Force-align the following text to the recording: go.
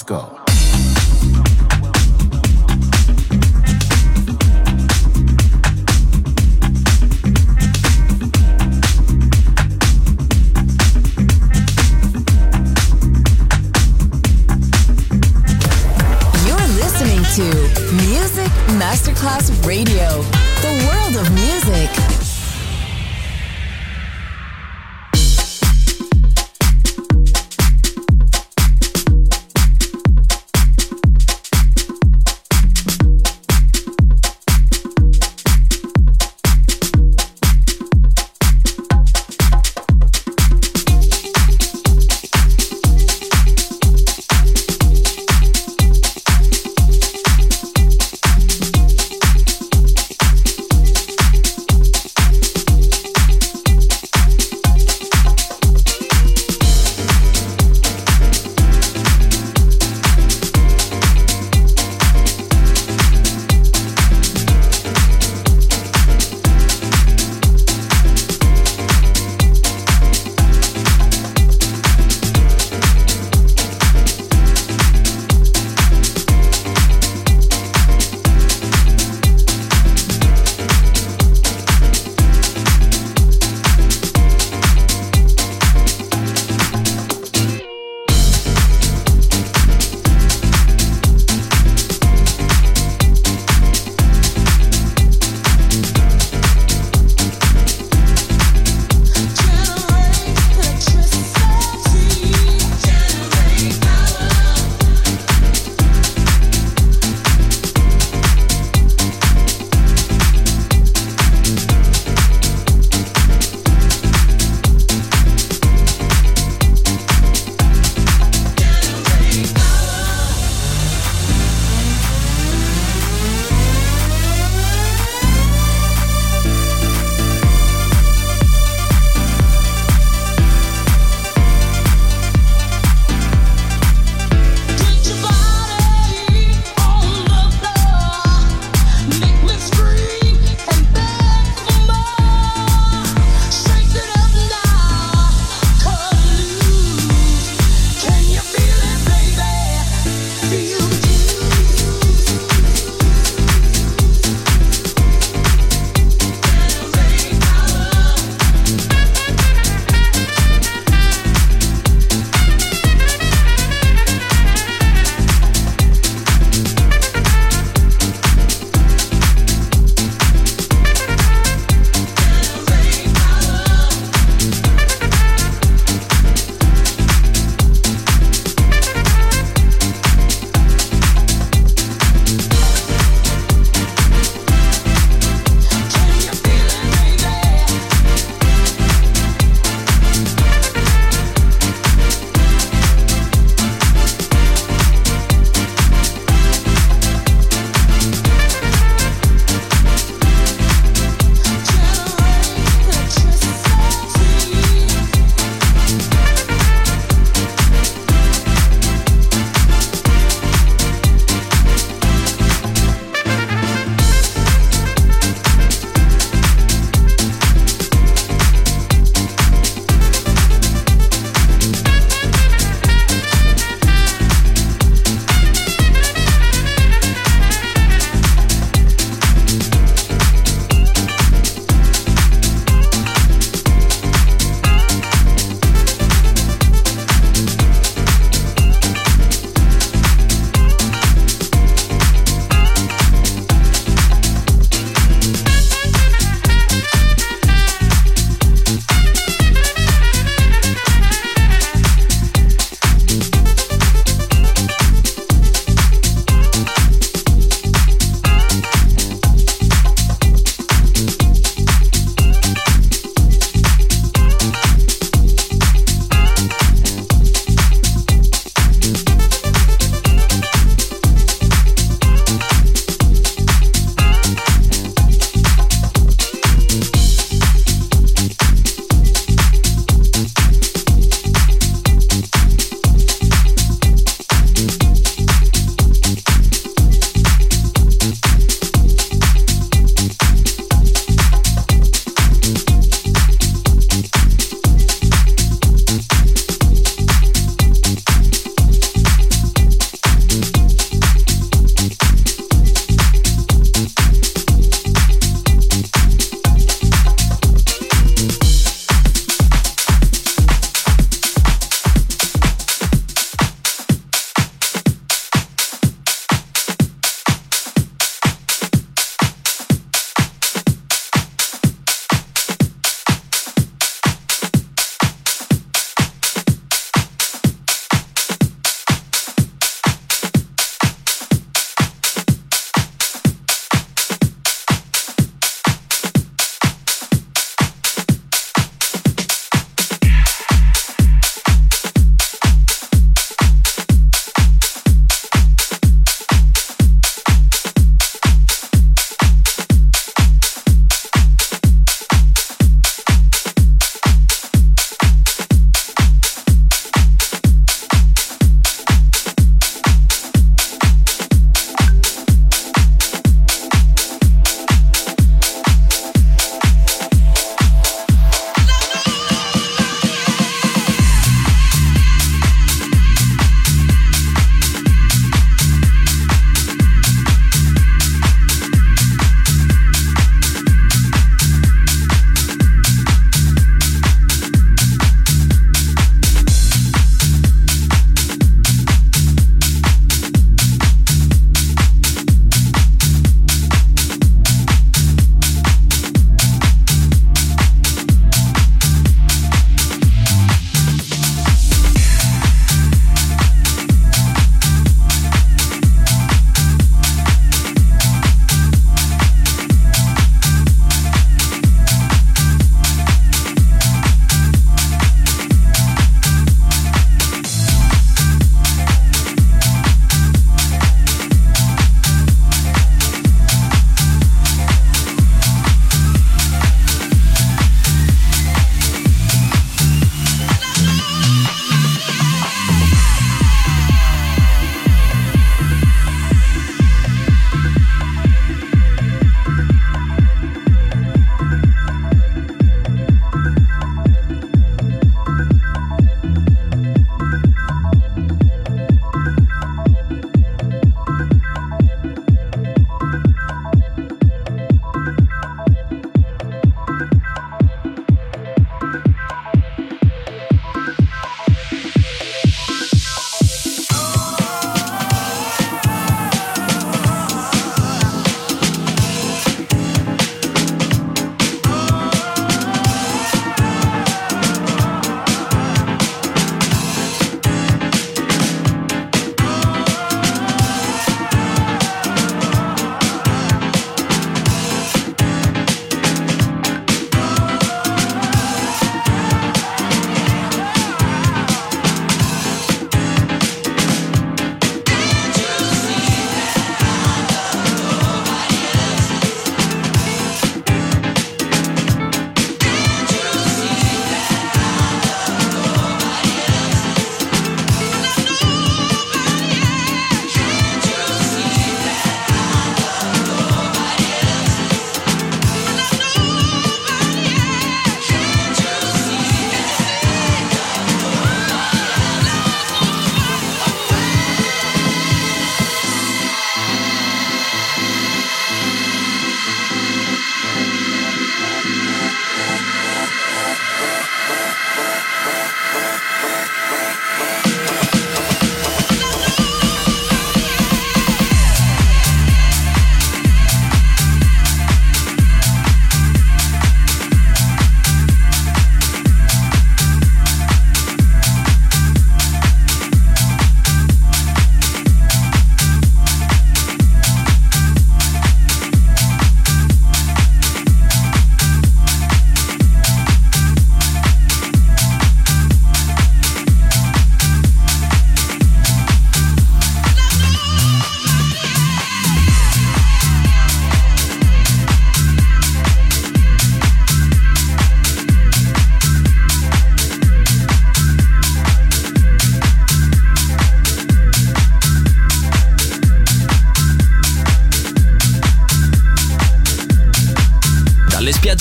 go. 0.00 0.41